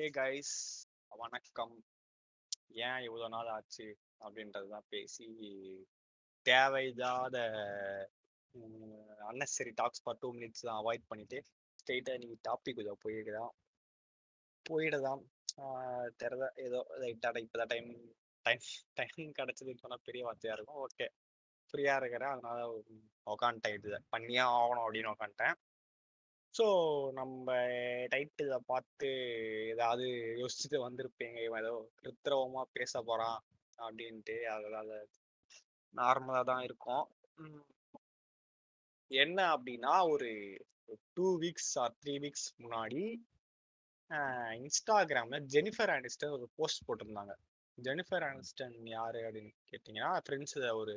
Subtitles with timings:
[0.00, 0.52] Hey guys
[1.20, 1.72] வணக்கம்.
[2.84, 3.86] ஏன் இவ்வளோ நாள் ஆச்சு
[4.24, 5.26] அப்படின்றது தான் பேசி
[6.46, 7.36] தேவையில்லாத
[9.30, 11.38] unnecessary talks for two minutes தான் அவாய்ட் பண்ணிட்டு
[11.80, 13.52] ஸ்ட்ரெயிட்டாக இன்னைக்கு டாபிக் உள்ள போயிடுதான்.
[14.66, 15.22] போயிடுதான்
[16.22, 17.90] தெரியல ஏதோ லைட்டாக இப்போ தான் டைம்
[18.46, 18.64] டைம்
[19.00, 20.80] டைம் கிடச்சதுன்னு சொன்னால் பெரிய வார்த்தையாக இருக்கும்.
[20.86, 21.08] ஓகே
[21.72, 22.34] ஃப்ரீயாக இருக்கிறேன்.
[22.36, 22.60] அதனால
[23.34, 25.58] உக்காந்துட்டேன் இது பண்ணியே ஆகணும் அப்படின்னு உக்காந்துட்டேன்.
[26.54, 26.64] ஸோ
[27.18, 27.48] நம்ம
[28.12, 29.08] டைட்டிலை பார்த்து
[29.72, 30.06] ஏதாவது
[30.40, 31.36] யோசிச்சுட்டு வந்திருப்பீங்க.
[31.46, 33.38] இவன் ஏதோ கிருத்திரவமாக பேச போகிறான்
[33.78, 34.36] அப்படின்ட்டு.
[34.54, 34.94] அதனால்
[35.94, 37.06] நார்மலாக தான் இருக்கும்.
[39.10, 40.30] என்ன அப்படின்னா ஒரு
[41.16, 43.02] two weeks or three weeks முன்னாடி
[44.64, 47.34] இன்ஸ்டாகிராமில் ஜெனிஃபர் ஆனிஸ்டன் ஒரு போஸ்ட் போட்டிருந்தாங்க.
[47.78, 50.94] ஜெனிஃபர் ஆனிஸ்டன் யார் அப்படின்னு கேட்டிங்கன்னா ஃப்ரெண்ட்ஸில் ஒரு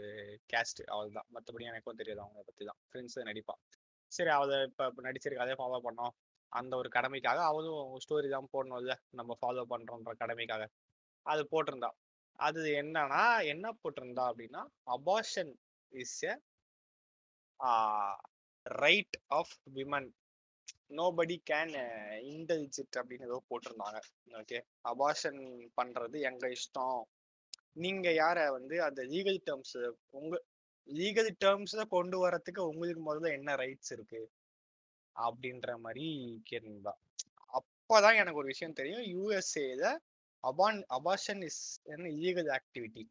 [0.53, 2.21] கேஸ்ட் அவள் தான் மற்றபடி எனக்கும் தெரியாது.
[2.25, 3.61] அவங்கள பற்றி தான் ஃப்ரெண்ட்ஸு நடிப்பாள்
[4.13, 6.13] சரி அதை இப்போ நடிச்சிருக்க அதே ஃபாலோ பண்ணோம்.
[6.51, 10.63] அந்த ஒரு கடமைக்காக அவளும் ஸ்டோரி தான் போடணும்ல நம்ம ஃபாலோ பண்ணுறோன்ற கடமைக்காக.
[11.25, 11.89] அது போட்டிருந்தா.
[12.39, 14.61] அது என்னன்னா என்ன போட்டிருந்தா அப்படின்னா
[14.95, 15.51] abortion
[15.91, 16.33] is a
[18.65, 20.09] right of women
[20.99, 21.73] nobody can
[22.31, 23.99] indulge அப்படின்னு ஏதோ போட்டிருந்தாங்க.
[24.41, 24.59] ஓகே
[24.91, 25.41] அபார்ஷன்
[25.79, 26.99] பண்றது எங்க இஷ்டம்?
[27.83, 29.77] நீங்க யார வந்து அந்த லீகல் டேர்ம்ஸ்
[30.19, 30.33] உங்க
[30.87, 34.21] லீகல் டேர்ம்ஸ்ல கொண்டு வரத்துக்கு உங்களுக்கு முதல்ல என்ன ரைட்ஸ் இருக்கு?
[35.15, 36.05] அப்படின்ற மாதிரி
[36.49, 36.93] கேட்டிருந்தா
[37.53, 39.05] அப்பதான் எனக்கு ஒரு விஷயம் தெரியும்.
[39.13, 39.85] யூஎஸ்ஏல
[40.43, 43.03] அபான் அபாஷன் இஸ் என்ன illegal activity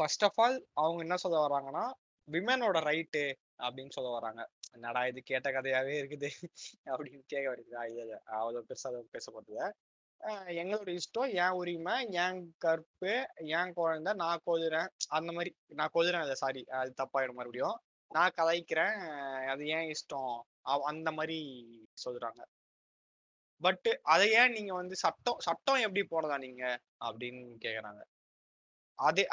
[0.00, 1.84] first of all அவங்க என்ன சொல்ல வர்றாங்கன்னா
[2.28, 3.22] விமனோட ரைட்டு
[3.58, 4.40] அப்படின்னு சொல்ல வராங்க.
[4.72, 6.28] என்னடா இது கேட்ட கதையாவே இருக்குது.
[6.86, 9.56] அப்படின்னு கேட்க வருது இல்ல அவ்வளோ பெருசாக பேசப்படுது
[10.26, 16.34] எங்களோட இஷ்டம் என் உரிமை என் கற்பு என் குழந்தை நான் கொதுறேன் அந்த மாதிரி நான் கொதுறேன் அதை
[16.34, 17.78] சாரி அது தப்பாயிடும் மறுபடியும்.
[18.08, 19.46] நான் கலாய்க்கிறேன்.
[19.46, 20.40] அது ஏன் இஷ்டம்.
[20.62, 21.38] அந்த மாதிரி
[22.06, 22.42] சொல்றாங்க.
[23.60, 26.78] பட்டு அதை ஏன் நீங்க வந்து சட்டம் சட்டம் எப்படி போடலாம் நீங்க?
[27.04, 28.02] அப்படின்னு கேக்குறாங்க.
[28.98, 29.26] அதே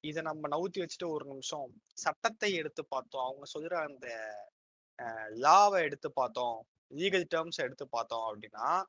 [0.00, 3.24] இதை நம்ம நவுத்தி வச்சுட்டு ஒரு நிமிஷம் சட்டத்தை எடுத்து பார்த்தோம்.
[3.24, 4.08] அவங்க சொல்ற அந்த
[5.46, 6.64] லாவை எடுத்து பார்த்தோம்.
[6.94, 8.82] லீகல் டேர்ம்ஸ் எடுத்து பார்த்தோம் அப்படின்னா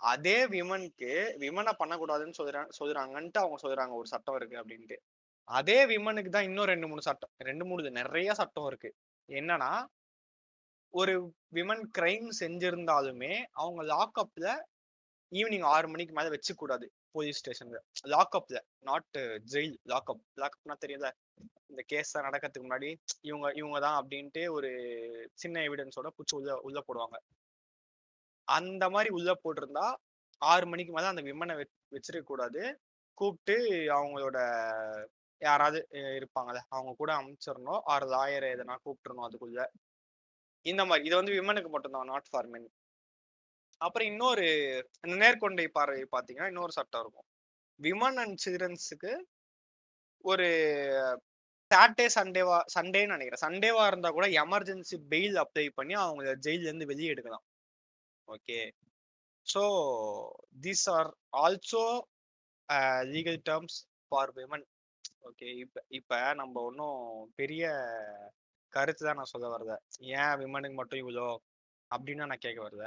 [0.00, 1.10] அதே விமனுக்கு
[1.42, 4.96] விமனை பண்ணக்கூடாதுன்னு சொல்றாங்க சொல்றாங்கன்ட்டு அவங்க சொல்றாங்க ஒரு சட்டம் இருக்கு அப்படின்ட்டு.
[5.48, 8.90] அதே விமனுக்கு தான் இன்னும் ரெண்டு மூணு சட்டம் ரெண்டு மூணு நிறைய சட்டம் இருக்கு.
[9.28, 9.70] என்னன்னா
[10.94, 11.14] ஒரு
[11.54, 14.48] விமன் கிரைம் செஞ்சிருந்தாலுமே அவங்க லாக்அப்ல
[15.32, 17.78] ஈவினிங் ஆறு மணிக்கு மேல வச்சு கூடாது போலீஸ் ஸ்டேஷன்ல
[18.14, 19.18] லாக்அப்ல நாட்
[19.52, 21.08] ஜெயில் லாக்அப் லாக்அப்னா தெரியல
[21.70, 22.90] இந்த கேஸ் நடக்கிறதுக்கு முன்னாடி
[23.20, 24.70] இவங்க இவங்க தான் அப்படின்ட்டு ஒரு
[25.34, 27.16] சின்ன எவிடன்ஸோட பிடிச்சி உள்ள உள்ள போடுவாங்க.
[28.48, 29.86] அந்த மாதிரி உள்ள போட்டிருந்தா
[30.42, 31.54] ஆறு மணிக்கு மேல அந்த விமனை
[31.94, 32.62] வச்சிருக்க கூடாது
[33.18, 33.56] கூப்பிட்டு
[33.98, 34.38] அவங்களோட
[35.42, 35.78] யாராவது
[36.18, 39.62] இருப்பாங்கல்ல அவங்க கூட அமைச்சிடணும் ஆறு லாயரை எதனா கூப்பிட்டுருணும் அதுக்குள்ள.
[40.66, 42.68] இந்த மாதிரி இது வந்து விமனுக்கு மட்டும்தான் நாட் ஃபார் மென்
[43.80, 44.44] அப்புறம் இன்னொரு
[45.22, 47.26] நேர்கொண்டை பார்வை பார்த்தீங்கன்னா இன்னொரு சட்டம் இருக்கும்.
[47.80, 49.12] விமன் அண்ட் சில்ட்ரன்ஸுக்கு
[50.24, 50.46] ஒரு
[51.70, 53.44] சாட்டர்டே சண்டேவா சண்டேன்னு நினைக்கிறேன்.
[53.46, 57.45] சண்டேவா இருந்தா கூட எமர்ஜென்சி பெயில் அப்ளை பண்ணி அவங்க ஜெயிலேருந்து வெளியே எடுக்கலாம்.
[58.28, 58.58] Okay
[59.46, 59.62] so
[60.64, 61.10] these are
[61.44, 61.84] also
[63.14, 63.76] legal terms
[64.12, 64.64] for women
[65.28, 66.98] okay இப்போ இப்போ நம்ம ஒன்றும்
[67.40, 67.64] பெரிய
[68.72, 69.72] கருத்து தான் நான் சொல்ல வருத.
[70.20, 71.28] ஏன் விமனுக்கு மட்டும் இவ்வளோ
[71.90, 72.84] அப்படின்னு நான் கேட்க வருத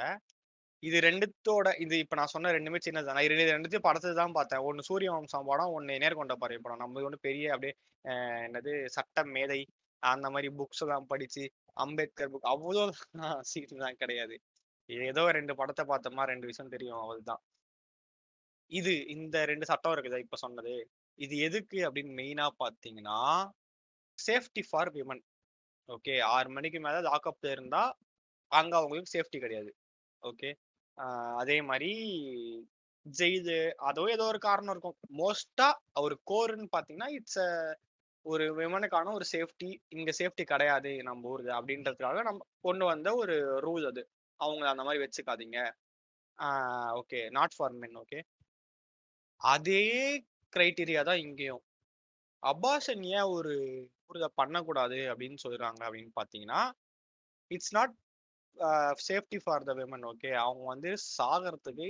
[0.83, 4.63] இது ரெண்டுத்தோட இது இப்போ நான் சொன்ன ரெண்டுமே சின்னது நான் இது ரெண்டுத்தையும் படத்தை தான் பார்த்தேன்.
[4.67, 6.81] ஒன்று சூரிய வம்சம் படம் ஒன்று நேர்கொண்ட பறவை படம்.
[6.83, 7.73] நம்ம ஒன்று பெரிய அப்படியே
[8.47, 9.59] என்னது சட்ட மேதை
[10.03, 11.44] அந்த மாதிரி புக்ஸ் எல்லாம் படிச்சு
[11.85, 12.83] அம்பேத்கர் புக் அவ்வளோ
[13.51, 14.35] சீட்லாம் கிடையாது.
[14.89, 17.41] ஏதோ ரெண்டு படத்தை பார்த்தோமா ரெண்டு விஷயம் தெரியும் அவ்வளவுதான்.
[18.72, 20.73] இது இந்த ரெண்டு சட்டம் இருக்குதா இப்ப சொன்னது.
[21.19, 23.19] இது எதுக்கு அப்படின்னு மெயினா பாத்தீங்கன்னா
[24.19, 25.23] சேஃப்டி ஃபார் விமன்
[25.89, 27.81] ஓகே ஆறு மணிக்கு மேல லாக்அப்ல இருந்தா
[28.51, 29.72] அங்க அவங்களுக்கு சேஃப்டி கிடையாது.
[30.23, 30.49] ஓகே
[31.41, 31.91] அதே மாதிரி
[33.05, 33.57] ஜெயிது
[33.89, 34.97] அதோ ஏதோ ஒரு காரணம் இருக்கும்.
[35.19, 37.41] மோஸ்டா அவர் கோருன்னு பாத்தீங்கன்னா இட்ஸ்
[38.25, 43.35] ஒரு விமனுக்கான ஒரு சேஃப்டி இங்க சேஃப்டி கிடையாது நம்ம ஊர்ல அப்படின்றதுக்காக நம்ம கொண்டு வந்த ஒரு
[43.67, 44.03] ரூல் அது.
[44.40, 45.59] அவங்கள அந்த மாதிரி வச்சுக்காதீங்க.
[47.00, 47.22] Okay.
[47.38, 48.20] Not for men okay.
[49.41, 49.84] அதே
[50.53, 51.64] க்ரைட்டீரியா தான் இங்கேயும்.
[52.44, 53.53] அபாஷன் ஏன் ஒரு
[54.09, 56.62] ஊர்ல பண்ணக்கூடாது அப்படின்னு சொல்கிறாங்க அப்படின்னு பார்த்தீங்கன்னா
[57.52, 57.96] it's not
[59.08, 60.32] safety for the women okay.
[60.46, 61.88] அவங்க வந்து சாகிறதுக்கு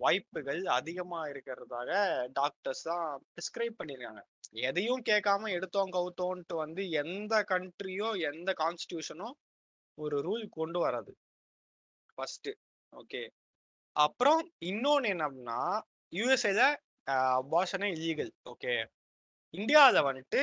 [0.00, 1.90] வாய்ப்புகள் அதிகமாக இருக்கிறதாக
[2.38, 4.22] டாக்டர்ஸ் தான் ப்ரிஸ்கிரைப் பண்ணியிருக்காங்க.
[4.68, 9.28] எதையும் கேட்காம எடுத்தோம் கவுத்தோன்ட்டு வந்து எந்த கண்ட்ரியோ எந்த கான்ஸ்டியூஷனோ
[9.98, 11.12] ஒரு ரூல் கொண்டு வராது.
[12.18, 12.48] First
[12.92, 13.22] okay.
[13.96, 15.60] அப்புறம் இன்னொன்று என்ன அப்படின்னா
[16.12, 16.62] யூஎஸ்ஏல
[17.06, 18.74] அபாஷனே இல்லீகல் ஓகே.
[19.54, 20.40] இந்தியாவில் வந்துட்டு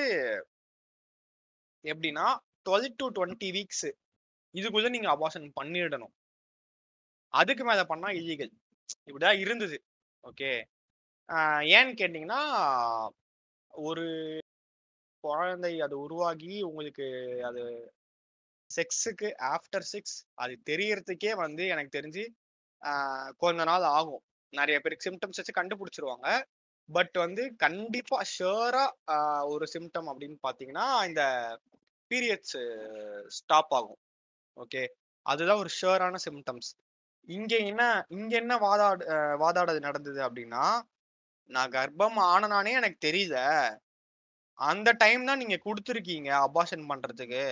[1.85, 2.25] எப்படின்னா
[2.65, 3.87] டுவெல் டு டுவெண்ட்டி வீக்ஸ்
[4.55, 6.13] இதுக்குள்ள நீங்க அபாஷன் பண்ணிடணும்.
[7.33, 8.51] அதுக்கு மேல பண்ணா இல்லீகல்
[9.09, 9.77] இப்படிதான் இருந்தது.
[10.23, 10.51] ஓகே.
[11.75, 12.41] ஏன்னு கேட்டிங்கன்னா
[13.73, 14.05] ஒரு
[15.23, 17.05] குழந்தை அது உருவாகி உங்களுக்கு
[17.49, 17.61] அது
[18.69, 22.23] செக்ஸுக்கு ஆஃப்டர் சிக்ஸ் அது தெரியறதுக்கே வந்து எனக்கு தெரிஞ்சு
[23.43, 24.23] கொஞ்ச நாள் ஆகும்.
[24.53, 26.27] நிறைய பேருக்கு சிம்டம்ஸ் வச்சு கண்டுபிடிச்சிருவாங்க.
[26.89, 28.85] பட் வந்து கண்டிப்பா ஷுவரா
[29.53, 31.23] ஒரு சிம்டம் அப்படின்னு பாத்தீங்கன்னா இந்த
[32.11, 32.57] பீரியட்ஸ்
[33.37, 33.99] ஸ்டாப் ஆகும்.
[34.57, 34.83] ஓகே?
[35.25, 36.69] அதுதான் ஒரு ஷுவரான சிம்டம்ஸ்.
[37.27, 37.83] இங்க என்ன
[38.17, 39.03] இங்க என்ன வாதாடு
[39.43, 40.65] வாதாடது நடந்தது அப்படின்னா
[41.49, 43.37] நான் கர்ப்பம் ஆனனானே எனக்கு தெரியல.
[44.59, 47.45] அந்த டைம் தான் நீங்க கொடுத்துருக்கீங்க அபாஷன் பண்றதுக்கு.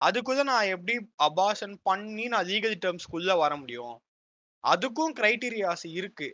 [0.00, 3.96] அதுக்குள்ள நான் எப்படி அபாஷன் பண்ணி நான் லீகல் டேர்ம்ஸ்குள்ள வர முடியும்?
[4.64, 6.28] அதுக்கும் கிரைட்டீரியாஸ் இருக்கு.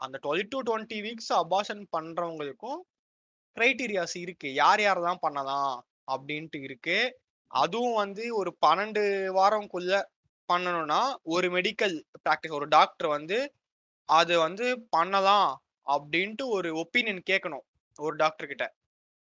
[0.00, 2.80] அந்த twelve to twenty weeks abortion பண்றவங்களுக்கும்
[3.56, 4.48] criterias இருக்கு.
[4.54, 5.74] யார் யார் தான் பண்ணலாம்
[6.12, 6.98] அப்படின்ட்டு இருக்கு.
[7.50, 9.02] அதுவும் வந்து ஒரு பன்னெண்டு
[9.38, 9.92] வாரம்குள்ள
[10.48, 13.38] பண்ணணும்னா ஒரு மெடிக்கல் ப்ராக்டிஸ் ஒரு டாக்டர் வந்து
[14.08, 15.50] அது வந்து பண்ணலாம்
[15.86, 17.64] அப்படின்ட்டு ஒரு ஒப்பீனியன் கேட்கணும்.
[17.98, 18.66] ஒரு டாக்டர் கிட்ட.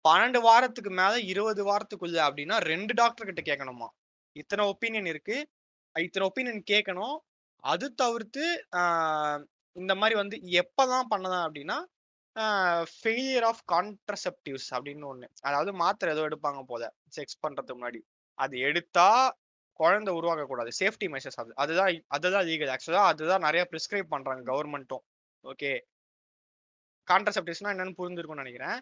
[0.06, 3.88] பன்னெண்டு வாரத்துக்கு மேல இருபது வாரத்துக்குள்ள அப்படின்னா ரெண்டு டாக்டர் கிட்ட கேட்கணுமா?
[4.36, 5.36] இத்தனை ஒப்பீனியன் இருக்கு.
[5.96, 7.16] இத்தனை ஒப்பீனியன் கேட்கணும்.
[7.64, 8.44] அது தவிர்த்து
[9.76, 11.78] இந்த மாதிரி வந்து எப்பதான் பண்ணலாம் அப்படின்னா
[13.00, 15.26] ஃபெயிலியர் ஆஃப் கான்ட்ரசெப்டிவ்ஸ் அப்படின்னு ஒண்ணு.
[15.48, 16.82] அதாவது மாத்திரை ஏதோ எடுப்பாங்க போல.
[17.16, 18.00] செக்ஸ் பண்றதுக்கு முன்னாடி.
[18.38, 19.08] அது எடுத்தா
[19.80, 20.70] குழந்தை உருவாக்க கூடாது.
[20.80, 21.52] சேஃப்டி மெஷர்ஸ் அது.
[21.62, 25.04] அதுதான் அதுதான் லீகல் ஆக்சுவலாக அதுதான் நிறைய ப்ரிஸ்கிரைப் பண்றாங்க கவர்மெண்ட்டும்
[25.44, 25.72] ஓகே
[27.08, 28.78] கான்ட்ரசெப்டிவ்ஸ்னா என்னன்னு புரிஞ்சிருக்கும்னு நினைக்கிறேன்.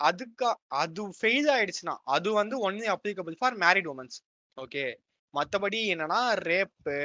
[0.00, 4.18] அதுக்கு அது ஃபெயில் ஆயிடுச்சுன்னா அது வந்து only applicable for married womens
[4.56, 4.84] okay
[5.34, 6.96] மற்றபடி என்னன்னா ரேப்பு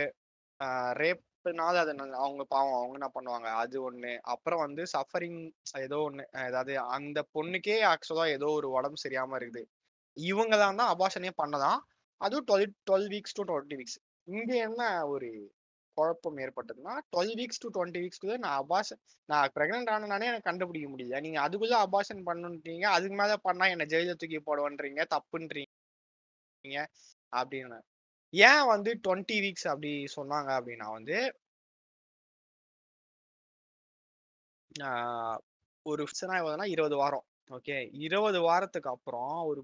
[1.02, 3.48] ரேப்புனால அது நல்ல- அவங்க பாவம் அவங்க என்ன பண்ணுவாங்க?
[3.62, 5.40] அது ஒன்று அப்புறம் வந்து சஃபரிங்
[5.80, 9.64] ஏதோ ஒன்று அதாவது அந்த பொண்ணுக்கே ஆக்சுவலாக ஏதோ ஒரு உடம்பு சரியாமல் இருக்குது.
[10.18, 11.80] இவங்க தான் தான் அபாஷனே பண்ணலாம்
[12.22, 15.30] அதுவும் twelve twelve weeks to twenty weeks இங்கே என்ன ஒரு
[15.98, 21.22] குழப்பம் ஏற்பட்டதுன்னா டுவெல் வீக்ஸ் டு டுவெண்ட்டி வீக்ஸ்க்குள்ள நான் அபாஷன் நான் பிரெக்னென்ட் ஆனனானே எனக்கு கண்டுபிடிக்க முடியல.
[21.22, 26.78] நீங்க அதுக்குள்ள அபாஷன் பண்ணுன்றீங்க அதுக்கு மேல பண்ணா என்ன ஜெயில தூக்கி போடுவன்றீங்க தப்புன்றீங்க
[27.34, 27.80] அப்படின்னு.
[28.34, 31.18] ஏன் வந்து டுவெண்ட்டி வீக்ஸ் அப்படி சொன்னாங்க அப்படின்னா வந்து
[34.72, 35.38] ஆஹ்
[35.86, 39.62] ஒரு பிரச்சனை எவ்வளவுனா இருபது வாரம் ஓகே இருபது வாரத்துக்கு அப்புறம் ஒரு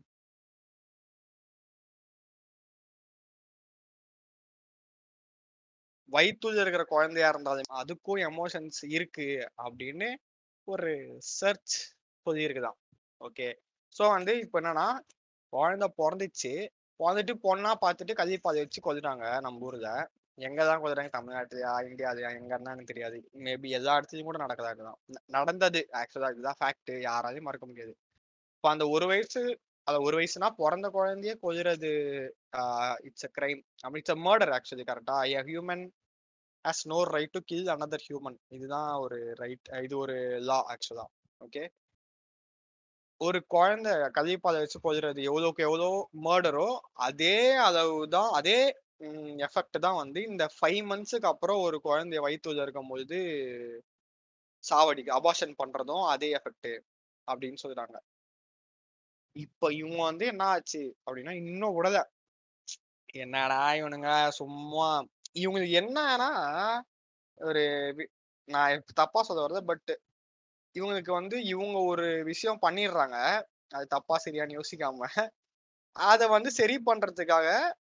[6.09, 9.27] வயிற்றுல இருக்கிற குழந்தையா இருந்தாலும் அதுக்கும் எமோஷன்ஸ் இருக்கு
[9.65, 10.09] அப்படின்னு
[10.67, 10.91] ஒரு
[11.37, 11.75] சர்ச்
[12.25, 12.77] சொல்லியிருக்குதான்
[13.21, 13.47] ஓகே
[13.95, 14.87] ஸோ வந்து இப்போ என்னன்னா
[15.53, 16.51] குழந்தை பிறந்துச்சு.
[16.99, 19.89] பிறந்துட்டு பொண்ணா பார்த்துட்டு கள்ளிப்பாதை வச்சு கொதிட்டாங்க நம்ம ஊர்ல.
[20.37, 21.11] எங்க தான் கொல்லுறாங்க?
[21.13, 21.71] தமிழ்நாட்டுலயா?
[21.87, 22.29] இந்தியாலயா?
[22.39, 23.17] எங்கன்னா எனக்கு தெரியாது.
[23.45, 24.99] மேபி எல்லா இடத்துலயும் கூட நடக்கதா இருக்கலாம்
[25.35, 25.81] நடந்தது.
[25.99, 27.93] ஆக்சுவலா இதுதான் ஃபேக்ட் யாராலையும் மறக்க முடியாது.
[28.55, 29.41] இப்போ அந்த ஒரு வயசு
[29.87, 31.91] அது ஒரு வயசுனா பிறந்த குழந்தைய கொதிறது
[33.07, 35.83] இட்ஸ் அ கிரைம் அப்படி இட்ஸ் அ மர்டர் ஆக்சுவலி கரெக்டா a human
[36.67, 40.15] has no right to kill another human இதுதான் ஒரு ரைட் இது ஒரு
[40.49, 41.05] லா ஆக்சுவலா
[41.41, 41.63] ஓகே
[43.21, 45.87] ஒரு குழந்தை கள்ளிப்பாலை வச்சு கொல்லுறது எவ்வளோக்கு எவ்வளோ
[46.25, 46.67] மர்டரோ
[47.07, 47.37] அதே
[47.67, 48.57] அளவு தான் அதே
[49.47, 53.19] எஃபெக்ட் தான் வந்து இந்த ஃபைவ் மந்த்ஸுக்கு அப்புறம் ஒரு குழந்தைய வயிற்றுல இருக்கும் பொழுது
[54.63, 56.69] சாவடிக்கு அபாஷன் பண்றதும் அதே எஃபெக்ட்
[57.27, 57.97] அப்படின்னு சொல்றாங்க.
[59.35, 61.97] இப்ப இவங்க வந்து என்ன ஆச்சு அப்படின்னா இன்னும் விடல.
[63.15, 64.09] என்னடா இவனுங்க
[64.39, 64.87] சும்மா
[65.37, 66.81] இவங்களுக்கு என்னன்னா
[67.35, 67.59] ஒரு
[67.97, 68.07] வி-
[68.45, 69.99] நான் தப்பா சொல்ல வரது பட்
[70.79, 73.41] இவங்களுக்கு வந்து இவங்க ஒரு விஷயம் பண்ணிடுறாங்க.
[73.69, 75.29] அது தப்பா சரியான்னு யோசிக்காம.
[75.91, 77.71] அதை வந்து சரி பண்றதுக்காக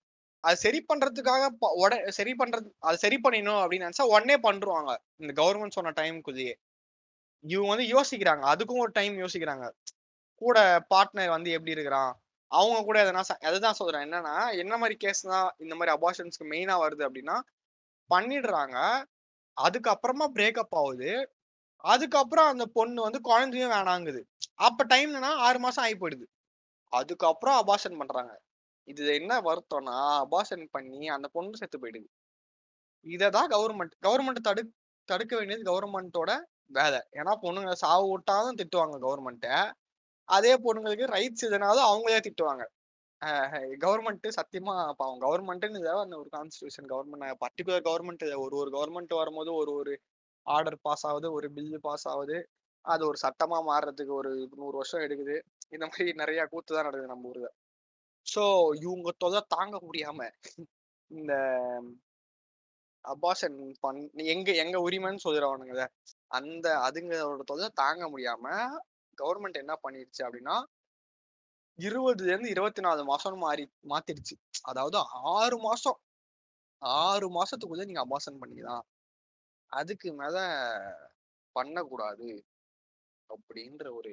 [0.41, 5.43] அது சரி பண்றதுக்காக ப- உட சரி பண்றது அது சரி பண்ணிடணும் அப்படின்னு நினைச்சா உடனே பண்ணிருவாங்க இந்த
[5.43, 6.55] கவர்மெண்ட் சொன்ன டைமுக்குள்ளேயே
[7.41, 8.45] இவங்க வந்து யோசிக்கிறாங்க.
[8.55, 9.71] அதுக்கும் ஒரு டைம் யோசிக்கிறாங்க.
[10.35, 12.21] கூட பார்ட்னர் வந்து எப்படி இருக்கிறான்?
[12.53, 14.05] அவங்க கூட எதனா அதுதான் சொல்றேன்.
[14.07, 17.37] என்னன்னா என்ன மாதிரி கேஸ் தான் இந்த மாதிரி அபார்ஷன்ஸ்க்கு மெயினா வருது அப்படின்னா
[18.11, 18.77] பண்ணிடுறாங்க.
[19.57, 21.13] அதுக்கப்புறமா பிரேக்கப் ஆகுது.
[21.85, 24.21] அதுக்கப்புறம் அந்த பொண்ணு வந்து குழந்தையும் வேணாங்குது.
[24.59, 26.27] அப்ப டைம்னா ஆறு மாசம் ஆகி போயிடுது.
[26.93, 28.33] அதுக்கப்புறம் அபார்ஷன் பண்றாங்க.
[28.89, 32.09] இது என்ன வருத்தம்னா அபார்ஷன் பண்ணி அந்த பொண்ணு செத்து போயிடுது.
[33.07, 34.63] இததான் கவர்மெண்ட் கவர்மெண்ட் தடு
[35.09, 36.31] தடுக்க வேண்டியது கவர்மெண்ட்டோட
[36.71, 37.01] வேலை.
[37.13, 39.57] ஏன்னா பொண்ணுங்க சாவு விட்டாலும் திட்டுவாங்க கவர்மெண்ட்டை
[40.29, 42.65] அதே பொண்ணுங்களுக்கு ரைட்ஸ் எதுனாலும் அவங்களே திட்டுவாங்க.
[43.85, 45.21] கவர்மெண்ட் சத்தியமா பாவம்.
[45.21, 49.95] கவர்மெண்ட்னு இல்லை அந்த ஒரு கான்ஸ்டியூஷன் கவர்மெண்ட் பர்டிகுலர் கவர்மெண்ட் ஒரு ஒரு கவர்மெண்ட் வரும்போது ஒரு ஒரு
[50.47, 52.39] ஆர்டர் பாஸ் ஆகுது ஒரு பில்லு பாஸ் ஆகுது.
[52.85, 55.37] அது ஒரு சட்டமா மாறுறதுக்கு ஒரு நூறு வருஷம் எடுக்குது.
[55.73, 57.49] இந்த மாதிரி நிறைய கூத்து தான் நடக்குது நம்ம ஊர்ல.
[58.27, 58.43] ஸோ
[58.85, 60.21] இவங்க தொலை தாங்க முடியாம
[61.11, 61.33] இந்த
[63.05, 64.01] அபாஷன் பண்
[64.35, 65.83] எங்க எங்க உரிமைன்னு சொல்லிடுறவனுங்கள
[66.31, 68.47] அந்த அதுங்களோட தொல்லை தாங்க முடியாம
[69.19, 70.57] கவர்மெண்ட் என்ன பண்ணிடுச்சு அப்படின்னா
[71.79, 74.35] இருபதுல இருந்து இருபத்தி நாலு மாசம்னு மாறி மாத்திடுச்சு.
[74.63, 74.99] அதாவது
[75.35, 75.99] ஆறு மாசம்.
[76.83, 78.85] ஆறு மாசத்துக்குள்ள நீங்க அபாசன் பண்ணிக்கலாம்.
[79.73, 80.37] அதுக்கு மேல
[81.57, 82.31] பண்ணக்கூடாது
[83.31, 84.13] அப்படின்ற ஒரு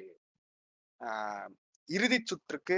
[1.02, 1.50] ஆஹ்,
[1.90, 2.78] இறுதி சுற்றுக்கு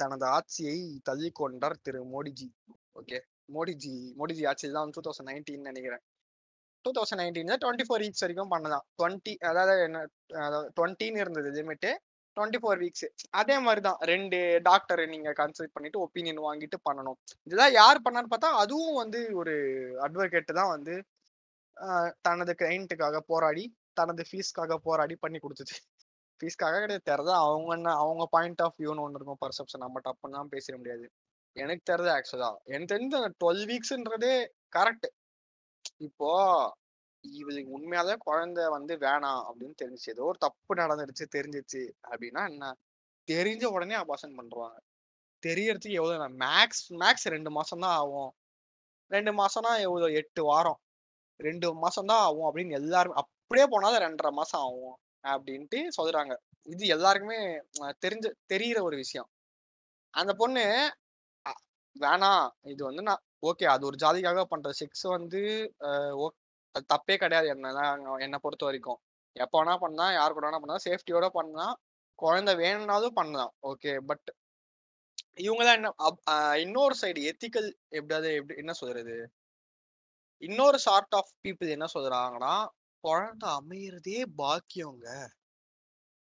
[0.00, 0.78] தனது ஆட்சியை
[1.08, 2.48] தள்ளி கொண்டார் திரு மோடிஜி.
[2.96, 3.18] ஓகே?
[3.48, 6.04] மோடிஜி மோடிஜி ஆட்சியில் தான் டூ தௌசண்ட் நைன்டீன் நினைக்கிறேன்.
[6.84, 8.84] Two thousand nineteen twenty four weeks வரைக்கும் பண்ணலாம்.
[8.98, 10.02] டுவெண்ட்டி அதாவது என்ன
[10.46, 11.90] அதாவது டுவெண்ட்டின்னு இருந்தது லிமிட்டு
[12.36, 13.06] டுவெண்ட்டி ஃபோர் வீக்ஸ்
[13.40, 14.38] அதே மாதிரி தான் ரெண்டு
[14.68, 17.18] டாக்டர் நீங்க கன்சல்ட் பண்ணிட்டு ஒப்பீனியன் வாங்கிட்டு பண்ணணும்.
[17.48, 19.54] இதெல்லாம் யார் பண்ணான்னு பார்த்தா அதுவும் வந்து ஒரு
[20.06, 20.94] அட்வொகேட் தான் வந்து
[22.26, 23.64] தனது கிளைண்ட்டுக்காக போராடி
[24.00, 25.76] தனது ஃபீஸ்க்காக போராடி பண்ணி கொடுத்துச்சு
[26.40, 29.40] ஃபீஸ்க்காக கிடையாது தெரியாது அவங்க என்ன அவங்க பாயிண்ட் ஆஃப் வியூன்னு ஒன்று இருக்கும்.
[29.44, 31.06] பர்செப்ஷன் நம்ம டப்புன்னு தான் பேசிட முடியாது.
[31.56, 34.34] எனக்கு தெரிஞ்சது ஆக்சுவலா எனக்கு தெரிஞ்ச டுவெல் வீக்ஸ்ன்றதே
[34.76, 35.06] கரெக்ட்
[36.00, 36.30] இப்போ
[37.24, 40.12] இவளுக்கு உண்மையாலே குழந்தை வந்து வேணாம் அப்படின்னு தெரிஞ்சுச்சு.
[40.14, 42.72] ஏதோ ஒரு தப்பு நடந்துருச்சு தெரிஞ்சிச்சு அப்படின்னா என்ன?
[43.28, 44.78] தெரிஞ்ச உடனே அபாசன் பண்றாங்க.
[45.42, 48.32] தெரியறதுக்கு எவ்வளோ மேக்ஸ் மேக்ஸ் ரெண்டு மாசம் தான் ஆகும்.
[49.10, 50.80] ரெண்டு மாசம்னா எவ்வளோ எட்டு வாரம்.
[51.36, 56.34] ரெண்டு மாசம் தான் ஆகும் அப்படின்னு எல்லாருமே அப்படியே போனாலும் ரெண்டரை மாசம் ஆகும் அப்படின்ட்டு சொல்றாங்க.
[56.62, 57.38] இது எல்லாருக்குமே
[58.04, 59.28] தெரிஞ்ச தெரியிற ஒரு விஷயம்.
[60.10, 60.64] அந்த பொண்ணு
[62.00, 65.74] வேணாம் இது வந்து நான் ஓகே அது ஒரு ஜாதிக்காக பண்ற செக்ஸ் வந்து
[66.12, 66.30] ஓ-
[66.72, 67.48] அது தப்பே கிடையாது.
[67.48, 68.98] என்ன என்னை பொறுத்த வரைக்கும்.
[69.32, 70.80] எப்போ வேணா பண்ணலாம் யார் கூட வேணா பண்ணலாம்.
[70.84, 71.80] சேஃப்டியோட பண்ணலாம்.
[72.14, 73.54] குழந்தை வேணும்னாலும் பண்ணலாம்.
[73.62, 74.34] ஓகே பட்
[75.34, 79.32] இவங்க தான் என்ன அப்- இன்னொரு சைடு எத்திக்கல் எப்படியாவது எப்படி என்ன சொல்றது?
[80.38, 82.66] இன்னொரு சார்ட் ஆஃப் பீப்புள் என்ன சொல்றாங்கன்னா
[83.00, 85.28] குழந்தை அமையறதே பாக்கியவங்க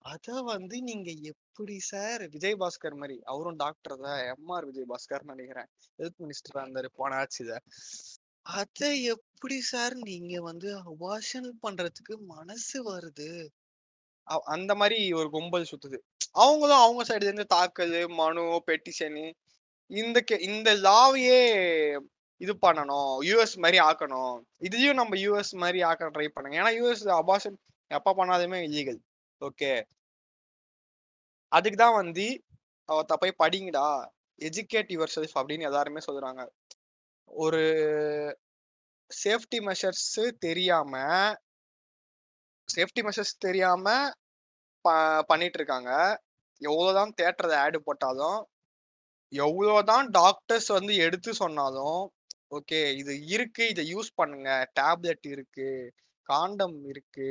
[0.04, 4.20] அத வந்து நீங்க எப்படி சார் விஜய் பாஸ்கர் மாதிரி அவரும் டாக்டர் தான்.
[4.20, 5.66] எம்ஆர் விஜய் பாஸ்கர் நினைக்கிறேன்.
[5.98, 6.86] ஹெல்த் மினிஸ்டரா இருந்தாரு.
[6.94, 7.58] போன ஆட்சியில
[8.42, 13.48] அத எப்படி சார் நீங்க வந்து அபாஷன் பண்றதுக்கு மனசு வருது?
[14.30, 15.98] அ- அந்த மாதிரி ஒரு கும்பல் சுத்துது.
[16.32, 19.32] அவங்களும் அவங்க சைடுல இருந்து தாக்கல் மனு பெட்டிஷனு
[19.86, 21.44] இந்த இந்த லாவையே
[22.36, 23.16] இது பண்ணணும்.
[23.20, 24.40] யூஎஸ் மாதிரி ஆக்கணும்.
[24.58, 26.62] இதையும் நம்ம யூஎஸ் மாதிரி ஆக்க ட்ரை பண்ணுங்க.
[26.62, 27.56] ஏன்னா யூஎஸ் அபாஷன்
[27.86, 28.98] எப்ப பண்ணாதுமே இல்லீகல்
[29.40, 29.72] ஓகே.
[31.52, 32.44] அதுக்கு தான் வந்து
[32.88, 33.88] அவத்தை போய் படிங்கடா
[34.38, 36.42] எஜுகேட் யுவர் செல்ஃப் அப்படின்னு எல்லாருமே சொல்றாங்க.
[37.24, 37.60] ஒரு
[39.10, 40.94] சேஃப்டி மெஷர்ஸ் தெரியாம
[42.68, 43.86] சேஃப்டி மெஷர்ஸ் தெரியாம
[44.84, 45.90] ப- பண்ணிட்டு இருக்காங்க
[46.60, 48.40] எவ்வளோதான் தேட்டரை ஆடு போட்டாலும்
[49.32, 52.00] எவ்வளோதான் டாக்டர்ஸ் வந்து எடுத்து சொன்னாலும்
[52.50, 54.50] ஓகே இது இருக்கு இதை யூஸ் பண்ணுங்க
[54.80, 55.68] டேப்லெட் இருக்கு.
[56.28, 57.28] காண்டம் இருக்கு.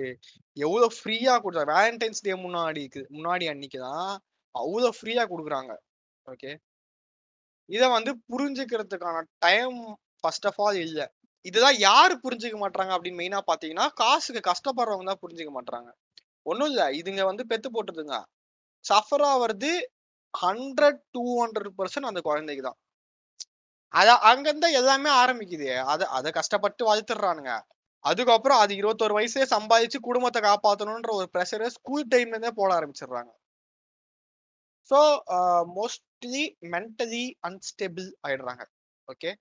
[0.57, 2.83] எவ்வளவு ஃப்ரீயா கொடுத்தா வேலண்டைன்ஸ் டே முன்னாடி
[3.17, 4.11] முன்னாடி அன்னைக்கு தான்
[4.55, 5.73] அவ்வளவு ஃப்ரீயா கொடுக்குறாங்க.
[6.25, 6.51] ஓகே?
[7.69, 9.77] இத வந்து புரிஞ்சுக்கிறதுக்கான டைம்
[10.21, 11.01] ஃபர்ஸ்ட் ஆஃப் ஆல் இல்ல.
[11.45, 15.89] இதெல்லாம் யாரு புரிஞ்சுக்க மாட்டாங்க அப்படின்னு மெயினா பாத்தீங்கன்னா காசுக்கு கஷ்டப்படுறவங்க தான் புரிஞ்சுக்க மாட்டாங்க
[16.45, 16.83] ஒண்ணும் இல்ல.
[16.99, 18.15] இதுங்க வந்து பெத்து போட்டுதுங்க.
[18.85, 19.71] சஃபர் ஆகிறது
[20.33, 22.79] ஹண்ட்ரட் டூ ஹண்ட்ரட் பர்சன்ட் அந்த குழந்தைக்கு தான்.
[23.93, 25.69] அத அங்கிருந்தா எல்லாமே ஆரம்பிக்குது.
[25.93, 27.53] அதை அதை கஷ்டப்பட்டு வளர்த்துடுறானுங்க
[28.05, 33.31] அதுக்கப்புறம் அது இருபத்தோரு வயசுலயே சம்பாதிச்சு குடும்பத்தை காப்பாற்றணுன்ற ஒரு ப்ரெஷரை ஸ்கூல் டைம்ல இருந்தே போட ஆரம்பிச்சிடுறாங்க.
[34.91, 34.99] ஸோ
[35.77, 36.43] மோஸ்ட்லி
[36.73, 38.63] மென்டலி அன்ஸ்டேபிள் ஆயிடுறாங்க.
[39.07, 39.31] ஓகே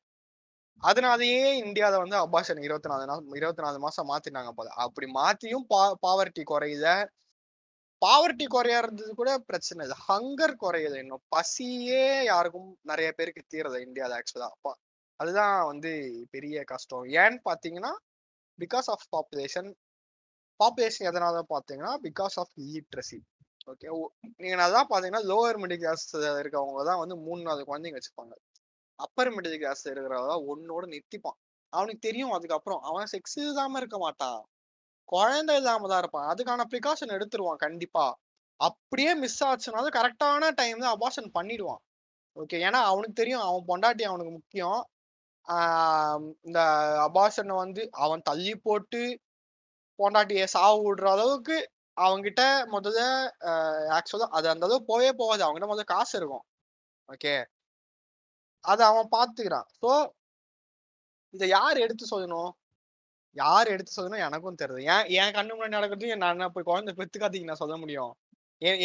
[0.83, 4.69] அதனாலேயே இந்தியாவில் வந்து அபாஷன் இருபத்தி நாலு நாள் இருபத்தி நாலு மாசம் மாத்தினாங்க போல.
[4.85, 6.87] அப்படி மாத்தியும் பா பாவர்ட்டி குறையுத
[8.03, 9.99] பாவர்ட்டி குறையறது கூட பிரச்சனை இல்லை.
[10.09, 11.25] ஹங்கர் குறையுது இன்னும்.
[11.35, 14.73] பசியே யாருக்கும் நிறைய பேருக்கு தீரல ஆக்சுவலாக ஆக்சுவலா
[15.21, 15.91] அதுதான் வந்து
[16.35, 17.05] பெரிய கஷ்டம்.
[17.23, 17.93] ஏன்னு பார்த்தீங்கன்னா
[18.63, 19.71] பிகாஸ் ஆஃப் பாப்புலேஷன்
[20.61, 23.21] பாப்புலேஷன் எதனால பார்த்தீங்கன்னா பிகாஸ் ஆஃப் லிட்ரஸி
[23.67, 23.89] ஓகே
[24.37, 26.05] நீங்க நல்லா பார்த்தீங்கன்னா லோவர் மிடில் கிளாஸ்
[26.43, 28.35] இருக்கவங்க தான் வந்து மூணு நாலு குழந்தைங்க வச்சுப்பாங்க.
[28.99, 31.39] அப்பர் மிடில் கிளாஸ் இருக்கிறவங்க ஒன்னோட நிறுத்திப்பான்.
[31.73, 34.41] அவனுக்கு தெரியும் அதுக்கப்புறம் அவன் செக்ஸ் இல்லாம இருக்க மாட்டான்.
[35.09, 36.29] குழந்தை இல்லாம தான் இருப்பான்.
[36.33, 38.07] அதுக்கான ப்ரிகாஷன் எடுத்துருவான் கண்டிப்பா.
[38.61, 41.83] அப்படியே மிஸ் ஆச்சுனாலும் கரெக்டான டைம்ல அபாஷன் பண்ணிடுவான்.
[42.37, 44.81] ஓகே ஏன்னா அவனுக்கு தெரியும் அவன் பொண்டாட்டி அவனுக்கு முக்கியம்.
[46.47, 46.59] இந்த
[47.07, 49.03] அபாஷனை வந்து அவன் தள்ளி போட்டு
[49.99, 51.57] பொண்டாட்டியை சாவு விடுற அளவுக்கு
[51.97, 52.43] அவங்கிட்ட
[52.75, 53.01] முதல்ல
[53.99, 55.43] ஆக்சுவலா அது அந்த அளவுக்கு போவே போகாது.
[55.45, 56.45] அவங்ககிட்ட முதல்ல காசு இருக்கும்.
[57.09, 57.35] ஓகே?
[58.65, 59.91] அதை அவன் பார்த்துக்கிறான் ஸோ
[61.35, 62.51] இதை யார் எடுத்து சொல்லணும்?
[63.37, 64.83] யார் எடுத்து சொல்லணும் எனக்கும் தெரியுது.
[64.95, 68.13] ஏன் என் கண்ணு முன்னாடி நடக்கிறது நான் போய் குழந்தை பெத்துக்காதீங்க நான் சொல்ல முடியும்.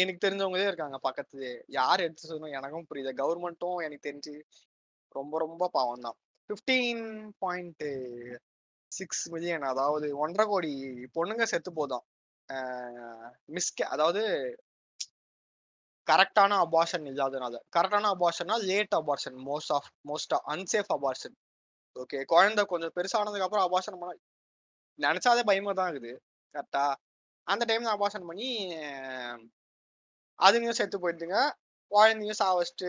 [0.02, 1.52] எனக்கு தெரிஞ்சவங்களே இருக்காங்க பக்கத்துலயே.
[1.78, 3.12] யார் எடுத்து சொல்லணும் எனக்கும் புரியுது.
[3.22, 4.34] கவர்மெண்ட்டும் எனக்கு தெரிஞ்சு
[5.14, 6.18] ரொம்ப ரொம்ப பாவம் தான்
[6.50, 7.04] ஃபிஃப்டீன்
[7.42, 7.84] பாயிண்ட்
[8.92, 10.70] சிக்ஸ் மில்லியன் அதாவது ஒன்றரை கோடி
[11.16, 12.04] பொண்ணுங்க செத்து போதும்.
[13.54, 14.22] மிஸ்கே அதாவது
[16.06, 17.56] கரெக்டான அபார்ஷன் இல்லாதனால.
[17.76, 21.36] கரெக்டான அபார்ஷன்னா late abortion most of most unsafe abortion
[21.96, 24.14] okay குழந்தை கொஞ்சம் பெருசானதுக்கு அப்புறம் அபார்ஷன் பண்ண
[24.98, 26.12] நினைச்சாலே பயமா தான் இருக்குது.
[26.54, 26.84] கரெக்டா
[27.46, 28.48] அந்த டைம்ல அபார்ஷன் பண்ணி
[28.80, 29.42] அஹ்,
[30.38, 31.38] அதுங்களும் செத்து போயிடுதுங்க.
[31.92, 32.88] குழந்தையும் சாவச்சிட்டு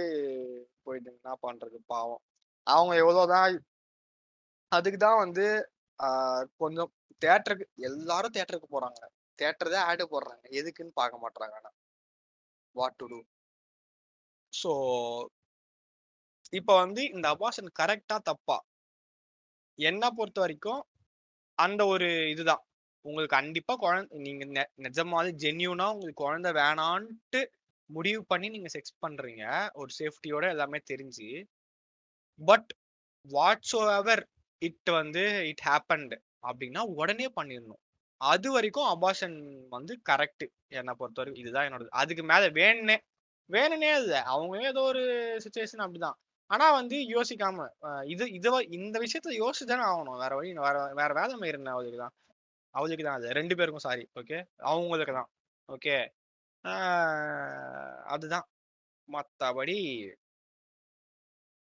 [0.86, 1.20] போயிடுதுங்க.
[1.22, 1.78] என்ன பண்றது?
[1.88, 2.22] பாவம்.
[2.70, 3.48] அவங்க எவ்வளவுதான்
[4.72, 5.46] அதுக்கு தான் வந்து
[6.58, 9.00] கொஞ்சம் தேட்டருக்கு எல்லாரும் தேட்டருக்கு போறாங்க.
[9.40, 10.44] தேட்டர் தான் ஆடு போடுறாங்க.
[10.60, 11.72] எதுக்குன்னு பார்க்க மாட்டாங்க ஆனா.
[12.76, 13.20] வாட் டு டூ
[14.54, 14.72] ஸோ
[16.54, 18.58] இப்போ வந்து இந்த அபாஷன் கரெக்டா தப்பா?
[19.80, 20.82] என்ன பொறுத்த வரைக்கும்
[21.58, 22.64] அந்த ஒரு இதுதான்
[23.06, 27.42] உங்களுக்கு கண்டிப்பா குழந்தை நீங்க நெ- நிஜமாவே ஜென்யூனா உங்களுக்கு குழந்தை வேணான்ட்டு
[27.90, 29.44] முடிவு பண்ணி நீங்க செக்ஸ் பண்றீங்க.
[29.74, 31.28] ஒரு சேஃப்டியோட எல்லாமே தெரிஞ்சு.
[32.40, 32.70] பட்
[33.26, 34.24] வாட்ஸ் எவர்
[34.62, 36.18] இட் வந்து இட் ஹேப்பன்டு
[36.50, 37.82] அப்படின்னா உடனே பண்ணிடணும்.
[38.22, 39.38] அது வரைக்கும் அபாஷன்
[39.76, 40.46] வந்து கரெக்ட்
[40.80, 42.98] என்னை பொறுத்த வரைக்கும் இதுதான் என்னோட அதுக்கு மேலே வேணுனே
[43.50, 44.20] வேணுனே இல்லை.
[44.34, 45.04] அவங்க ஏதோ ஒரு
[45.46, 46.18] சுச்சுவேஷன் அப்படிதான்.
[46.50, 47.66] ஆனா வந்து யோசிக்காம
[48.14, 50.20] இது இது இந்த விஷயத்த யோசிச்சுதானே ஆகணும்.
[50.24, 52.16] வேற வழி வேற வேற வேலை மயிரின அவளுக்கு தான்?
[52.76, 53.28] அவளுக்கு தான் அது.
[53.40, 54.40] ரெண்டு பேருக்கும் சாரி ஓகே
[54.72, 55.30] அவங்களுக்கு தான்
[55.70, 55.96] ஓகே
[58.16, 58.48] அதுதான்.
[59.10, 59.78] மற்றபடி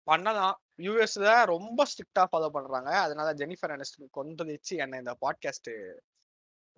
[0.08, 0.56] பண்ணதான்
[0.86, 2.90] யூஎஸ்ல ரொம்ப ஸ்ட்ரிக்டா ஃபாலோ பண்றாங்க.
[3.06, 5.72] அதனால ஜெனிஃபர் அனிஸ்டன் கொந்தளிச்சு என்னை இந்த பாட்காஸ்ட்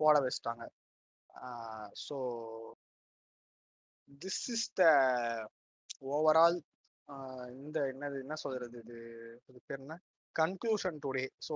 [0.00, 0.64] போட வச்சுட்டாங்க.
[2.04, 2.16] So
[4.22, 4.82] this is the
[6.14, 6.58] overall
[7.62, 8.98] இந்த என்னது என்ன சொல்றது இது?
[9.50, 9.94] இது பேர் என்ன?
[10.36, 11.54] கன்க்ளூஷன் டுடே ஸோ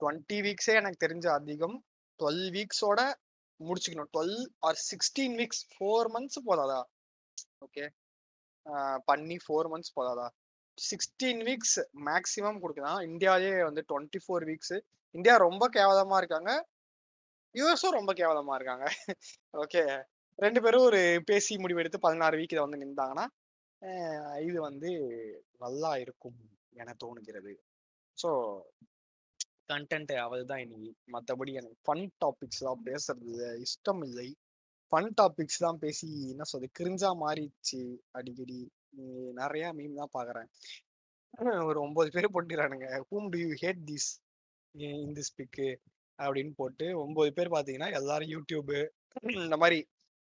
[0.00, 1.76] டுவெண்ட்டி வீக்ஸே எனக்கு தெரிஞ்ச அதிகம்
[2.20, 3.00] டுவெல் வீக்ஸோட
[3.60, 4.10] முடிச்சுக்கணும்.
[4.14, 4.38] Twelve
[4.68, 6.80] or sixteen weeks four months போதாதா?
[7.66, 7.84] ஓகே
[9.10, 10.26] பண்ணி ஃபோர் மந்த்ஸ் போதாதா?
[10.78, 14.76] சிக்ஸ்டீன் வீக்ஸ் மேக்ஸிமம் கொடுக்கலாம் இந்தியாவிலே வந்து டுவெண்ட்டி ஃபோர் வீக்ஸ்
[15.14, 16.50] இந்தியா ரொம்ப கேவலமா இருக்காங்க.
[17.54, 18.86] யூஎஸும் ரொம்ப கேவலமா இருக்காங்க.
[19.64, 19.82] ஓகே
[20.38, 21.00] ரெண்டு பேரும் ஒரு
[21.30, 23.26] பேசி முடிவெடுத்து பதினாறு வீக் இதை வந்து நின்றாங்கன்னா
[24.48, 24.90] இது வந்து
[25.64, 26.38] நல்லா இருக்கும்
[26.82, 27.52] என தோணுகிறது.
[28.18, 28.30] ஸோ
[29.72, 33.48] கண்டென்ட் அவள் தான் இன்னைக்கு மற்றபடி எனக்கு ஃபன் டாபிக்ஸ்லாம் பேசுறது.
[33.66, 34.28] இஷ்டம் இல்லை
[34.92, 37.82] ஃபன் டாபிக்ஸ் தான் பேசி என்ன சொல்றது கிரிஞ்சா மாறிடுச்சு
[38.18, 38.60] அடிக்கடி.
[39.40, 40.48] நிறைய மீம் தான் பாக்குறேன்.
[41.68, 44.08] ஒரு ஒன்பது பேர் போட்டுறானுங்க whom do you hate this
[44.74, 45.68] in this pic
[46.18, 48.78] அப்படின்னு போட்டு ஒன்பது பேர் பாத்தீங்கன்னா எல்லாரும் யூடியூபு
[49.44, 49.78] இந்த மாதிரி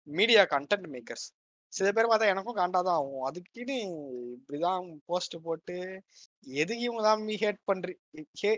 [0.07, 1.27] மீடியா கண்டென்ட் மேக்கர்ஸ்
[1.73, 3.23] சில பேர் பார்த்தா எனக்கும் காண்டாதான் ஆகும்.
[3.29, 3.77] அதுக்குன்னு
[4.35, 5.77] இப்படிதான் போஸ்ட் போட்டு
[6.61, 8.51] எதுக்கு இவங்க தான் மீ ஹேட் பண்றீங்க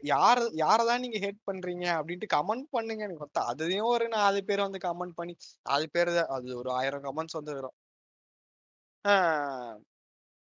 [0.61, 3.03] யார தான் நீங்க ஹேட் பண்றீங்க அப்படின்ட்டு கமெண்ட் பண்ணுங்க.
[3.07, 5.35] எனக்கு பார்த்தா அதுலயும் ஒரு நாலு பேர் வந்து கமெண்ட் பண்ணி
[5.71, 7.77] நாலு பேர் அது ஒரு ஆயிரம் கமெண்ட்ஸ் வந்து வரும்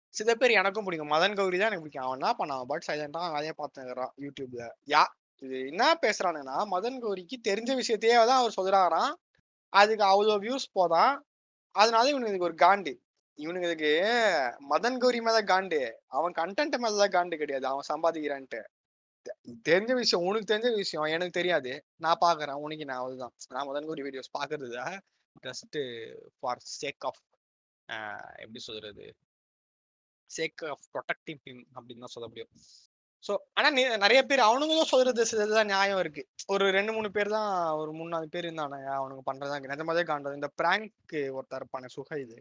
[0.08, 1.10] சில பேர் எனக்கும் பிடிக்கும்.
[1.10, 2.02] மதன் கௌரி தான் எனக்கு பிடிக்கும்.
[2.02, 2.64] அவன் என்ன பண்ணான்?
[2.64, 4.70] பட் சைலண்டா வேலையை பார்த்துக்கிறான் யூடியூப்ல.
[4.86, 5.04] யா
[5.36, 9.14] இது என்ன பேசுறானுங்கன்னா மதன் கௌரிக்கு தெரிஞ்ச விஷயத்தையே தான் அவர் சொல்றாராம்.
[9.68, 11.18] அதுக்கு அவ்வளோ வியூஸ் போதான்
[11.70, 12.96] அதனால இவனுக்கு இதுக்கு ஒரு காண்டு.
[13.34, 14.02] இவனுக்கு இதுக்கு
[14.70, 15.92] மதன் கௌரி மேல காண்டு.
[16.06, 17.66] அவன் கண்டென்ட் மேலதான் காண்டு கிடையாது.
[17.66, 18.62] அவன் சம்பாதிக்கிறான்ட்டு.
[19.24, 21.84] தெ- தெரிஞ்ச விஷயம் உனக்கு தெரிஞ்ச விஷயம் எனக்கு தெரியாது.
[21.96, 22.52] நான் பாக்குறேன்.
[22.52, 23.32] உனக்கு நான் அவ்வளவுதான்.
[23.48, 24.98] நான் மதன் கௌரி வீடியோஸ் பாக்குறது
[25.42, 27.29] ஜஸ்ட் ஃபார் சேக் ஆஃப்
[28.42, 29.06] எப்படி சொல்றது?
[30.30, 32.52] சேக் ஆஃப் ப்ரொடக்டிவ் டீம் அப்படின்னு தான் சொல்ல முடியும்.
[33.24, 33.68] ஸோ ஆனா
[34.04, 36.22] நிறைய பேர் அவனுங்களும் சொல்றது சிலதுதான் நியாயம் இருக்கு.
[36.52, 37.50] ஒரு ரெண்டு மூணு பேர் தான்
[37.80, 42.38] ஒரு மூணு நாலு பேர் இருந்தானே அவனுக்கு பண்றதா நிஜமாவே காண்டது இந்த பிராங்க் ஒருத்தர் இருப்பானே சுகைது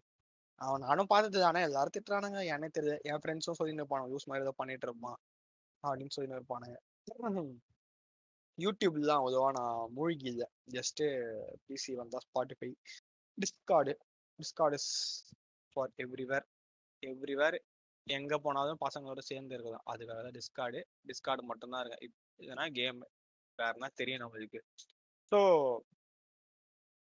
[0.62, 2.40] அவன் நானும் பார்த்தது தானே எல்லாரும் திட்டுறானுங்க.
[2.54, 5.20] எனக்கு தெரியுது என் ஃப்ரெண்ட்ஸும் சொல்லிட்டு இருப்பானு யூஸ் மாதிரி ஏதோ பண்ணிட்டு இருப்பான்.
[5.84, 6.78] அப்படின்னு சொல்லிட்டு இருப்பானுங்க.
[8.58, 11.06] யூடியூப்லாம் அவ்வளோவா நான் மூழ்கி இல்லை ஜஸ்ட்டு
[11.68, 12.70] பிசி வந்தா Spotify
[13.38, 13.94] Discord
[14.40, 15.24] Discord is
[15.74, 16.46] for everywhere
[17.06, 17.60] everywhere
[18.04, 19.84] எங்கே போனாலும் பசங்களோட சேர்ந்து இருக்கலாம்.
[19.86, 22.06] அதுக்காக தான் டிஸ்கார்டு டிஸ்கார்டு மட்டும்தான் இருக்கு.
[22.06, 23.08] இப்- இதுனா கேம்
[23.58, 24.60] வேறுனா தெரியும் நம்மளுக்கு.
[25.32, 25.78] ஸோ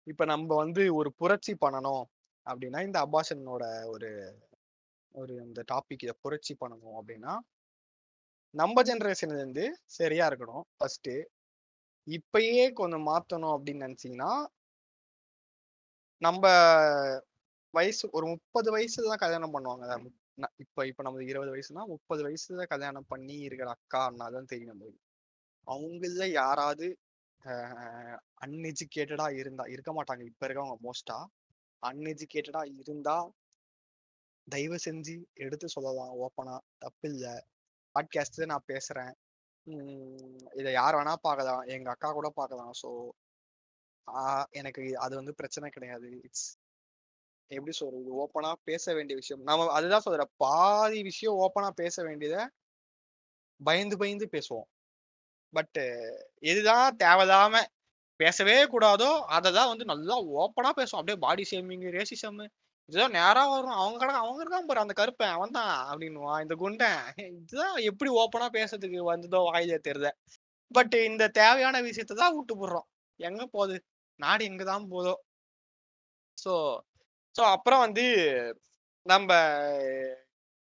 [0.04, 2.04] இப்போ நம்ம வந்து ஒரு புரட்சி பண்ணணும்
[2.50, 4.38] அப்படின்னா இந்த அபாஷனோட ஒரு
[5.12, 7.38] ஒரு இந்த டாபிக் இதை புரட்சி பண்ணணும் அப்படின்னா
[8.50, 10.60] நம்ம ஜென்ரேஷன்லேருந்து சரியா இருக்கணும்.
[10.76, 11.08] ஃபர்ஸ்ட்
[12.06, 14.46] இப்பயே கொஞ்சம் மாற்றணும் அப்படின்னு நினச்சிங்கன்னா
[16.22, 16.44] நம்ம
[17.74, 19.84] வயசு ஒரு முப்பது வயசுல தான் கல்யாணம் பண்ணுவாங்க.
[20.64, 25.00] இப்ப இப்ப நமக்கு இருபது வயசுனா முப்பது வயசுல கல்யாணம் பண்ணி இருக்கிற அக்கா அண்ணா தான் தெரியும் நம்மளுக்கு.
[25.66, 26.86] அவங்கள யாராவது
[28.44, 30.24] அன்எஜுகேட்டடா இருந்தா இருக்க மாட்டாங்க.
[30.30, 31.18] இப்ப இருக்கவங்க மோஸ்டா
[31.82, 33.16] அன்எஜுகேட்டடா இருந்தா
[34.48, 36.12] தயவு செஞ்சு எடுத்து சொல்லலாம்.
[36.24, 36.54] ஓப்பனா
[36.84, 37.26] தப்பில்ல
[37.94, 39.12] பாட்காஸ்ட் நான் பேசுறேன்.
[40.60, 41.62] இதை யார் வேணா பார்க்கலாம்.
[41.74, 42.72] எங்க அக்கா கூட பார்க்கலாம்.
[42.82, 42.88] ஸோ
[44.60, 46.08] எனக்கு அது வந்து பிரச்சனை கிடையாது.
[46.26, 46.48] இட்ஸ்
[47.50, 48.10] எப்படி சொல்றது?
[48.22, 49.42] ஓப்பனா பேச வேண்டிய விஷயம்.
[49.48, 52.42] நம்ம அதுதான் சொல்ற பாதி விஷயம் ஓப்பனா பேச வேண்டியதை
[53.60, 54.68] பயந்து பயந்து பேசுவோம்.
[55.52, 55.84] பட்டு
[56.50, 57.62] எதுதான் தேவையில்லாம
[58.20, 61.00] பேசவே கூடாதோ அதை தான் வந்து நல்லா ஓப்பனா பேசுவோம்.
[61.00, 62.40] அப்படியே பாடி ஷேமிங் ரேசிசம்
[62.88, 63.78] இதுதான் நேரா வரும்.
[63.80, 66.40] அவங்க கடை அவங்க இருக்கான் பாரு அந்த கருப்பன் அவன் தான் அப்படின்னுவான்.
[66.44, 67.00] இந்த குண்டன்
[67.40, 70.10] இதுதான் எப்படி ஓப்பனா பேசுறதுக்கு வந்ததோ வாயிலே தெரியல.
[70.70, 72.88] பட் இந்த தேவையான விஷயத்தை தான் விட்டு போடுறோம்.
[73.28, 73.76] எங்க போகுது
[74.20, 75.14] நாடு எங்க தான் போதோ?
[76.38, 76.52] ஸோ
[77.36, 78.04] ஸோ அப்புறம் வந்து
[79.06, 79.30] நம்ம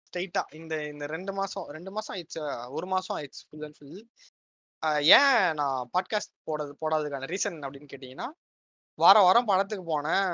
[0.07, 2.41] ஸ்ட்ரைட்டா இந்த இந்த ரெண்டு மாசம் ரெண்டு மாசம் ஆயிடுச்சு.
[2.77, 4.01] ஒரு மாசம் ஆயிடுச்சு ஃபுல் அண்ட் ஃபுல்
[5.19, 8.27] ஏன் நான் பாட்காஸ்ட் போடுறது போடாததுக்கான ரீசன் அப்படின்னு கேட்டீங்கன்னா
[8.99, 10.27] வாரம் வாரம் படத்துக்கு போனேன்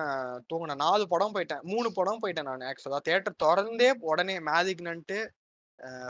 [0.50, 0.82] தூங்கினேன்.
[0.86, 1.64] நாலு படம் போயிட்டேன்.
[1.72, 5.20] மூணு படம் போயிட்டேன் நான் ஆக்சுவலாக தேட்டர் திறந்தே உடனே மேதிக்னன்ட்டு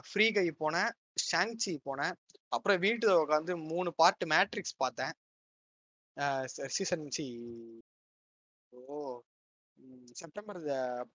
[0.09, 0.91] ஃப்ரீ கை போனேன்.
[1.27, 2.15] ஷாங்சி போனேன்.
[2.55, 5.13] அப்புறம் வீட்டில் உட்காந்து மூணு பார்ட் மேட்ரிக்ஸ் பார்த்தேன்.
[6.75, 7.25] சீசன் சி
[8.73, 8.97] ஓ!
[10.19, 10.59] செப்டம்பர்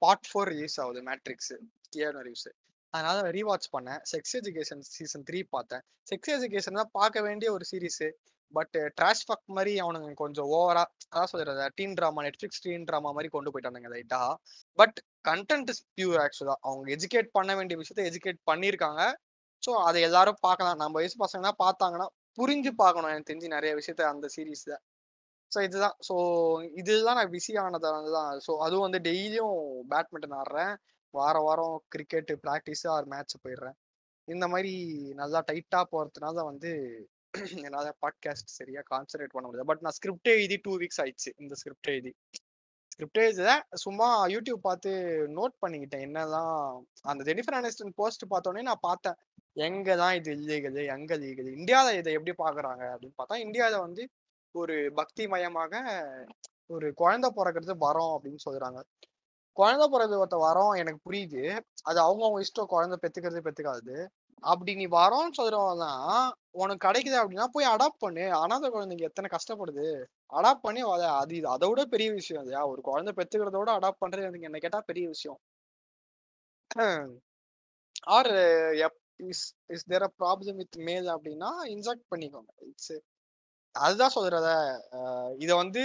[0.03, 1.53] பார்ட் ஃபோர் ரிலீஸ் ஆகுது மேட்ரிக்ஸ்
[1.95, 2.49] கியானோ ரிவ்ஸ்.
[2.95, 4.01] அதனால ரீவாட்ச் பண்ணேன்.
[4.13, 5.83] செக்ஸ் எஜுகேஷன் சீசன் த்ரீ பார்த்தேன்.
[6.07, 8.05] செக்ஸ் எஜுகேஷன் தான் பார்க்க வேண்டிய ஒரு சீரிஸ்.
[8.55, 13.31] பட் ட்ராஷ் ஃபக் மாதிரி அவனுங்க கொஞ்சம் ஓவரா அதான் சொல்றது teen drama Netflix teen drama மாதிரி
[13.35, 14.21] கொண்டு போயிட்டானுங்க லைட்டா.
[14.79, 19.03] பட் கண்டென்ட் இஸ் பியூர் ஆக்சுவலா அவங்க எஜுகேட் பண்ண வேண்டிய விஷயத்த எஜுகேட் பண்ணியிருக்காங்க.
[19.63, 20.81] ஸோ அதை எல்லாரும் பார்க்கலாம்.
[20.83, 22.09] நம்ம வயசு பசங்கன்னா பார்த்தாங்கன்னா
[22.39, 23.11] புரிஞ்சு பார்க்கணும்.
[23.13, 24.75] எனக்கு தெரிஞ்சு நிறைய விஷயத்த அந்த சீரீஸ்ல
[25.53, 25.97] ஸோ இதுதான்.
[26.09, 26.15] ஸோ
[26.81, 29.59] இதுதான் நான் பிஸி ஆனதால தான் ஸோ அதுவும் வந்து டெய்லியும்
[29.93, 30.73] பேட்மிண்டன் ஆடுறேன்.
[31.15, 33.77] வார வாரம் கிரிக்கெட்டு ப்ராக்டிஸ் ஆறு மேட்ச் போயிடுறேன்.
[34.29, 34.73] இந்த மாதிரி
[35.21, 36.71] நல்லா டைட்டாக போகிறதுனால தான் வந்து
[37.67, 41.31] என்னால் பாட்காஸ்ட் சரியாக கான்சன்ட்ரேட் பண்ண முடியாது பட் நான் ஸ்கிரிப்டே எழுதி டூ வீக்ஸ் ஆயிடுச்சு.
[41.43, 42.13] இந்த ஸ்கிரிப்டே எழுதி.
[42.95, 43.51] ஸ்கிரிப்டே எழுத
[43.85, 44.91] சும்மா யூடியூப் பார்த்து
[45.39, 46.05] நோட் பண்ணிக்கிட்டேன்.
[46.09, 46.55] என்னதான்
[47.11, 49.19] அந்த ஜெனிஃபர் அனிஸ்டன் போஸ்ட் பார்த்தோன்னே நான் பார்த்தேன்.
[49.67, 52.85] எங்க தான் இது இல்லீகல் எங்க லீகல் இந்தியாவில் இதை எப்படி பாக்குறாங்க?
[52.95, 54.03] அப்படின்னு பார்த்தா இந்தியாவில் வந்து
[54.55, 55.73] ஒரு பக்தி மயமாக
[56.75, 58.81] ஒரு குழந்தை பிறக்கிறது வரோம் அப்படின்னு சொல்றாங்க.
[59.57, 61.43] குழந்தை பிறகு ஒருத்த வரோம் எனக்கு புரியுது.
[61.91, 63.97] அது அவங்கவுங்க இஷ்டம் குழந்தை பெத்துக்கிறது பெத்துக்காது
[64.43, 65.81] அப்படி நீ வரோம்னு சொல்றவன்
[66.63, 68.25] உனக்கு கிடைக்குது அப்படின்னா போய் அடாப்ட் பண்ணு.
[68.43, 69.87] அனாத குழந்தைங்க எத்தனை கஷ்டப்படுது?
[70.33, 70.83] அடாப்ட் பண்ணி
[71.21, 72.63] அது இது அதை விட பெரிய விஷயம் இல்லையா?
[72.73, 75.41] ஒரு குழந்தை பெத்துக்கிறத விட அடாப்ட் பண்றது எனக்கு என்ன கேட்டா பெரிய விஷயம்.
[78.17, 78.33] Or
[79.21, 82.51] is is there a problem with male அப்படின்னா இன்ஜெக்ட் பண்ணிக்கோங்க.
[82.69, 82.95] இட்ஸ்
[83.75, 84.49] அதுதான் சொல்றத
[85.39, 85.83] இதை வந்து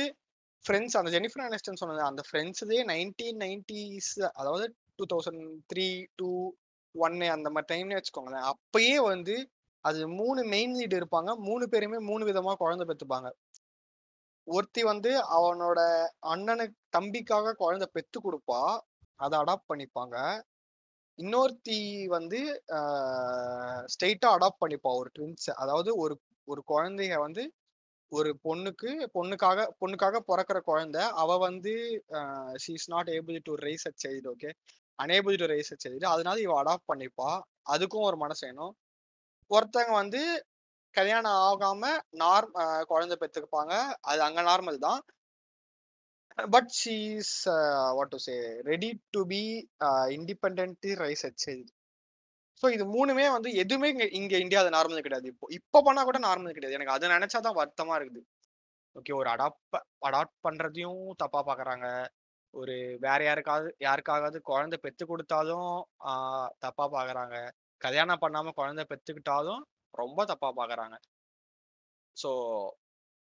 [0.65, 4.65] ஃப்ரெண்ட்ஸ் அந்த ஜெனிஃபர் அனிஸ்டன் சொன்னது அந்த ஃப்ரெண்ட்ஸ்லேயே நைன்டீன் நைன்டிஸ் அதாவது
[4.97, 5.41] டூ தௌசண்ட்
[5.71, 6.29] த்ரீ டூ
[6.95, 8.47] ஒன்னு அந்த மாதிரி டைம்னே வச்சுக்கோங்களேன்.
[8.53, 9.35] அப்பயே வந்து
[9.85, 11.31] அது மூணு மெயின் லீடு இருப்பாங்க.
[11.47, 13.29] மூணு பேருமே மூணு விதமாக குழந்தை பெற்றுப்பாங்க
[14.47, 15.79] ஒருத்தி வந்து அவனோட
[16.33, 18.61] அண்ணனுக்கு தம்பிக்காக குழந்தை பெத்து கொடுப்பா
[19.19, 20.15] அதை அடாப்ட் பண்ணிப்பாங்க.
[21.19, 21.79] இன்னொருத்தி
[22.13, 22.39] வந்து
[23.93, 25.49] ஸ்ட்ரெயிட்டா அடாப்ட் பண்ணிப்பா ஒரு ட்வின்ஸ்.
[25.61, 26.15] அதாவது ஒரு
[26.47, 27.43] ஒரு குழந்தைய வந்து
[28.11, 31.73] ஒரு பொண்ணுக்கு பொண்ணுக்காக பொண்ணுக்காக பிறக்கிற குழந்தை அவ வந்து
[32.63, 34.49] she is not able to raise a child okay
[34.99, 37.31] unable to raise a child அதனால இவ அடாப்ட் பண்ணிப்பா.
[37.67, 38.73] அதுக்கும் ஒரு மனசு வேணும்.
[39.51, 40.21] ஒருத்தவங்க வந்து
[40.95, 41.83] கல்யாணம் ஆகாம
[42.21, 42.47] நார்
[42.91, 43.73] குழந்தை பெற்றுப்பாங்க
[44.03, 45.01] அது அங்க நார்மல் தான்.
[46.37, 47.35] But she is
[47.97, 49.41] what to say ready to be
[50.17, 51.33] independently raise a
[52.63, 55.27] so இது மூணுமே வந்து எதுவுமே இங்கே இங்கே இந்தியாவில் நார்மல் கிடையாது.
[55.27, 56.77] இப்போ இப்போ பண்ணா கூட நார்மல் கிடையாது.
[56.77, 58.21] எனக்கு அதை நினச்சா தான் வருத்தமாக இருக்குது.
[58.95, 61.87] ஓகே ஒரு அடாப்ட் அடாப்ட் பண்ணுறதையும் தப்பாக பார்க்குறாங்க
[62.53, 65.69] ஒரு வேற யாருக்காவது யாருக்காவது குழந்தை பெற்று கொடுத்தாலும்
[66.59, 67.37] தப்பாக பார்க்குறாங்க
[67.81, 70.95] கல்யாணம் பண்ணாமல் குழந்தை பெற்றுக்கிட்டாலும் ரொம்ப தப்பாக பார்க்குறாங்க
[72.17, 72.31] ஸோ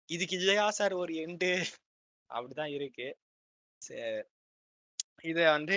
[0.08, 1.50] இதுக்கு இல்லையா சார் ஒரு எண்டு
[2.30, 3.08] அப்படிதான் இருக்கு.
[5.30, 5.76] இத வந்து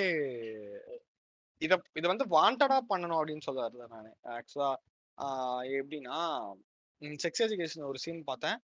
[1.62, 4.72] இத இத வந்து வாண்டடா பண்ணணும் அப்படின்னு சொல்ல வரல நான் ஆக்சுவலா
[5.80, 6.18] எப்படின்னா
[7.24, 8.58] செக்ஸ் எஜுகேஷன் ஒரு சீன் பார்த்தேன்.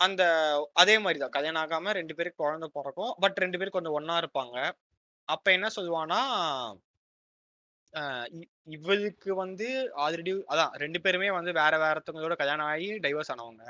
[0.00, 0.22] அந்த
[0.82, 3.12] அதே மாதிரி தான் கல்யாணம் ஆகாம ரெண்டு பேருக்கு குழந்தை பிறக்கும்.
[3.24, 4.56] பட் ரெண்டு பேரும் கொஞ்சம் ஒன்னா இருப்பாங்க.
[5.28, 6.20] அப்ப என்ன சொல்லுவானா
[8.76, 9.66] இவளுக்கு வந்து
[10.04, 13.64] ஆல்ரெடி அதான் ரெண்டு பேருமே வந்து வேற வேறத்தவங்களோட கல்யாணம் ஆகி டைவர்ஸ் ஆனவங்க.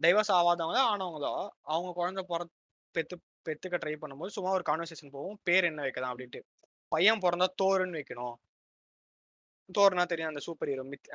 [0.00, 1.32] டைவர்ஸ் ஆகாதவங்களோ ஆனவங்களோ
[1.72, 2.42] அவங்க குழந்தை பிற
[2.94, 5.38] பெத்து பெத்துக்க ட்ரை பண்ணும்போது சும்மா ஒரு கான்வர்சேஷன் போகும்.
[5.48, 6.40] பேர் என்ன வைக்கலாம் அப்படின்ட்டு.
[6.92, 8.36] பையன் பிறந்தா தோருன்னு வைக்கணும்.
[9.68, 11.08] தோர்னா தெரியும் அந்த சூப்பர் ஹீரோ மித்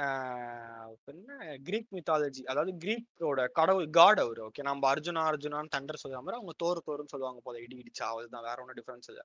[1.12, 1.30] என்ன?
[1.68, 4.40] கிரீக் மித்தாலஜி அதாவது கிரீக்கோட கடவுள் காட் அவர்.
[4.48, 7.60] ஓகே நம்ம அர்ஜுனா அர்ஜுனான்னு தண்டர் சொல்லுற மாதிரி அவங்க தோர் தோறுன்னு சொல்லுவாங்க போல.
[7.66, 9.24] இடி இடிச்சா தான் வேற ஒன்றும் டிஃபரன்ஸ் இல்லை.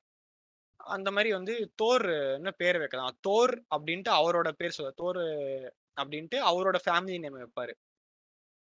[0.81, 2.07] அந்த மாதிரி வந்து தோர்
[2.38, 3.14] என்ன பேர் வைக்கலாம்.
[3.29, 5.23] தோர் அப்படின்ட்டு அவரோட பேர் சொல்ல தோர்
[6.01, 7.75] அப்படின்ட்டு அவரோட ஃபேமிலி நேம் வைப்பாரு.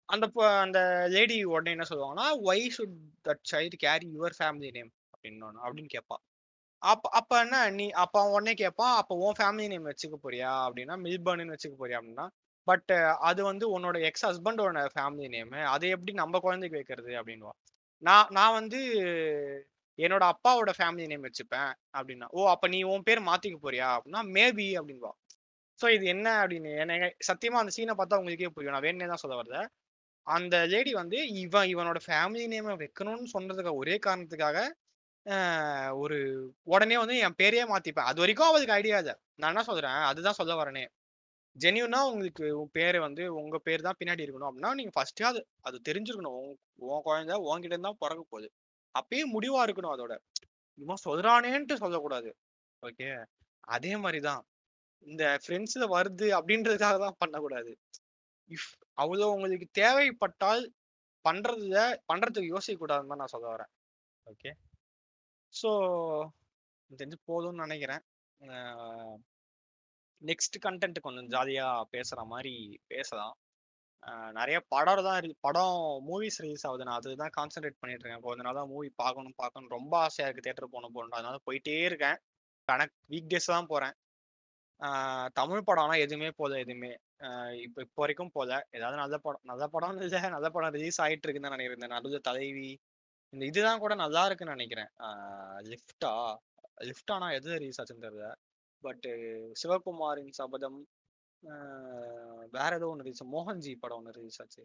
[0.09, 0.25] அந்த
[0.63, 0.79] அந்த
[1.13, 6.17] லேடி உடனே என்ன சொல்லுவாங்கன்னா why should that child carry your family name அப்படின்னு அப்படின்னு கேட்பா
[6.81, 10.51] அப்ப அப்ப என்ன நீ அப்ப அவன் உடனே கேட்பான் அப்ப உன் ஃபேமிலி நேம் வச்சுக்க போறியா?
[10.65, 11.99] அப்படின்னா மில்பர்னு வச்சுக்க போறியா?
[12.01, 12.25] அப்படின்னா
[12.67, 12.91] பட்
[13.29, 17.11] அது வந்து உன்னோட எக்ஸ் ஹஸ்பண்டோட ஃபேமிலி நேம் அதை எப்படி நம்ம குழந்தைக்கு வைக்கிறது?
[17.19, 17.53] அப்படின்வா
[18.03, 18.79] நான் நான் வந்து
[19.99, 21.71] என்னோட அப்பாவோட ஃபேமிலி நேம் வச்சுப்பேன்.
[21.97, 23.87] அப்படின்னா ஓ அப்ப நீ உன் பேர் மாத்திக்க போறியா?
[23.97, 25.11] அப்படின்னா மேபி அப்படின்வா
[25.79, 28.75] ஸோ இது என்ன அப்படின்னு எனக்கு சத்தியமா அந்த சீனை பார்த்தா உங்களுக்கே புரியும்.
[28.75, 29.57] நான் வேணே தான் சொல்ல வரத
[30.27, 34.57] அந்த லேடி வந்து இவன் இவனோட ஃபேமிலி நேமை வைக்கணும்னு சொன்னதுக்கு ஒரே காரணத்துக்காக
[35.97, 36.17] ஒரு
[36.65, 38.09] உடனே வந்து என் பேரையே மாத்திப்பேன்.
[38.09, 39.15] அது வரைக்கும் அவளுக்கு ஐடியா இல்லை.
[39.35, 39.97] நான் என்ன சொல்றேன்?
[40.09, 40.83] அதுதான் சொல்ல வரனே.
[41.55, 45.77] ஜென்யூனா உங்களுக்கு உன் பேரு வந்து உங்க பேர் தான் பின்னாடி இருக்கணும் அப்படின்னா நீங்க ஃபர்ஸ்டே அது அது
[45.89, 46.43] தெரிஞ்சிருக்கணும்.
[46.87, 48.49] உன் குழந்தை உன்கிட்ட தான் பிறக்க போகுது.
[48.95, 50.13] அப்பயே முடிவா இருக்கணும் அதோட.
[50.77, 52.29] இவன் சொல்றானேன்ட்டு சொல்லக்கூடாது.
[52.83, 53.09] ஓகே
[53.67, 54.43] அதே மாதிரிதான்
[55.05, 57.71] இந்த ஃப்ரெண்ட்ஸ்ல வருது அப்படின்றதுக்காக தான் பண்ணக்கூடாது.
[58.49, 60.63] இஃப் அவ்வளோ உங்களுக்கு தேவைப்பட்டால்
[61.25, 61.79] பண்றதுல
[62.13, 63.71] பண்றதுக்கு யோசிக்க கூடாதுன்னு தான் நான் சொல்ல வரேன்.
[64.27, 64.51] ஓகே.
[65.53, 65.69] ஸோ
[66.91, 68.03] தெரிஞ்சு போதும்னு நினைக்கிறேன்.
[70.21, 72.53] நெக்ஸ்ட் கண்டென்ட் கொஞ்சம் ஜாலியாக பேசுகிற மாதிரி
[72.87, 73.35] பேசலாம்.
[74.31, 75.77] நிறைய படம் தான் இருக்கு படம்
[76.09, 76.83] மூவிஸ் ரிலீஸ் ஆகுது.
[76.83, 78.23] நான் அதுதான் கான்சென்ட்ரேட் பண்ணிட்டு இருக்கேன்.
[78.27, 82.17] கொஞ்ச நாளா மூவி பார்க்கணும் பார்க்கணும் ரொம்ப ஆசையா இருக்கு தேட்டர் போகணும் போகணும் அதனால போயிட்டே இருக்கேன்.
[82.67, 83.95] கணக்கு வீக் டேஸ் தான் போறேன்.
[84.81, 86.91] ஆஹ் தமிழ் படம்னா எதுவுமே போல எதுவுமே.
[87.65, 88.51] இப்போ இப்போ வரைக்கும் போல.
[88.77, 90.21] ஏதாவது நல்ல படம் நல்ல படம் இல்லை.
[90.35, 91.79] நல்ல படம் ரிலீஸ் ஆயிட்டு இருக்குன்னு தான் நினைக்கிறேன்.
[91.81, 92.69] இந்த நடுவில் தலைவி
[93.33, 94.91] இந்த இதுதான் கூட நல்லா இருக்குன்னு நினைக்கிறேன்.
[95.71, 96.11] லிஃப்டா?
[96.89, 98.27] லிஃப்டானா எது ரிலீஸ் ஆச்சுன்னு தெரியல.
[98.83, 99.11] பட்டு
[99.61, 100.79] சிவகுமாரின் சபதம்
[102.55, 104.63] வேற ஏதோ ஒன்று ரிலீஸ் மோகன்ஜி படம் ஒன்று ரிலீஸ் ஆச்சு.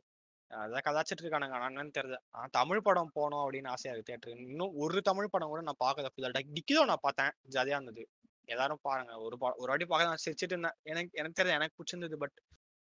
[0.51, 1.59] அதான் கதாச்சிட்டு இருக்கானுங்க.
[1.71, 2.19] என்னன்னு தெரியல.
[2.37, 4.11] ஆனால் தமிழ் படம் போனோம் அப்படின்னு ஆசையா இருக்கு.
[4.13, 6.11] தேட்டருக்கு இன்னும் ஒரு தமிழ் படம் கூட நான் பார்க்கல.
[6.15, 7.33] ஃபுல்லாக டிக்கிதோ நான் பார்த்தேன்.
[7.57, 8.05] ஜாலியா இருந்தது.
[8.49, 9.13] எல்லாரும் பாருங்க.
[9.27, 10.77] ஒரு பா ஒரு வாட்டி பார்க்க நான் சிரிச்சிட்டு இருந்தேன்.
[10.93, 12.37] எனக்கு எனக்கு தெரியல எனக்கு பிடிச்சிருந்தது பட்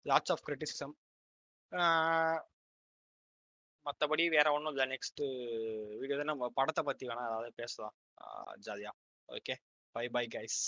[0.05, 0.93] லாட்ஸ் ஆஃப் கிரிட்டிசிசம்
[3.85, 4.85] மற்றபடி வேற ஒன்றும் இல்லை.
[4.93, 5.23] நெக்ஸ்ட்
[5.99, 7.95] வீடியோ நம்ம படத்தை பத்தி வேணா ஏதாவது பேசலாம்.
[8.67, 8.95] ஜாலியாக
[9.29, 9.55] ஓகே
[9.95, 10.61] பை பை கைஸ்